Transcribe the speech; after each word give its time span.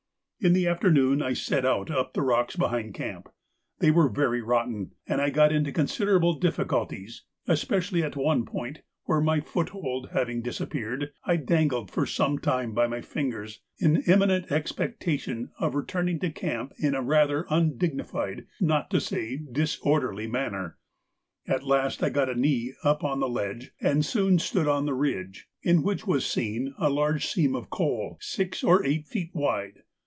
In 0.43 0.53
the 0.53 0.65
afternoon 0.65 1.21
I 1.21 1.33
set 1.33 1.67
out 1.67 1.91
up 1.91 2.13
the 2.15 2.23
rocks 2.23 2.55
behind 2.55 2.95
camp; 2.95 3.29
they 3.77 3.91
were 3.91 4.09
very 4.09 4.41
rotten, 4.41 4.93
and 5.05 5.21
I 5.21 5.29
got 5.29 5.51
into 5.51 5.71
considerable 5.71 6.33
difficulties, 6.39 7.25
especially 7.47 8.01
at 8.01 8.15
one 8.15 8.45
point, 8.47 8.81
where, 9.03 9.21
my 9.21 9.39
foothold 9.39 10.09
having 10.13 10.41
disappeared, 10.41 11.13
I 11.25 11.35
dangled 11.35 11.91
for 11.91 12.07
some 12.07 12.39
time 12.39 12.73
by 12.73 12.87
my 12.87 13.01
fingers 13.01 13.61
in 13.77 13.97
imminent 14.07 14.51
expectation 14.51 15.51
of 15.59 15.75
returning 15.75 16.17
to 16.21 16.31
camp 16.31 16.73
in 16.79 16.95
a 16.95 17.03
rather 17.03 17.45
undignified, 17.51 18.47
not 18.59 18.89
to 18.89 18.99
say 18.99 19.37
disorderly, 19.51 20.25
manner. 20.25 20.75
At 21.47 21.61
last 21.61 22.01
I 22.01 22.09
got 22.09 22.29
a 22.29 22.33
knee 22.35 22.73
up 22.83 23.01
to 23.01 23.15
the 23.19 23.29
ledge, 23.29 23.73
and 23.79 24.03
soon 24.03 24.39
stood 24.39 24.67
on 24.67 24.87
the 24.87 24.95
ridge, 24.95 25.47
in 25.61 25.83
which 25.83 26.07
was 26.07 26.35
a 26.35 26.69
large 26.89 27.27
seam 27.27 27.55
of 27.55 27.69
coal, 27.69 28.17
six 28.21 28.63
or 28.63 28.83
eight 28.83 29.05
feet 29.05 29.29
wide. 29.35 29.83